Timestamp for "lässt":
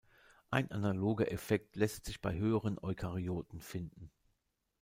1.75-2.05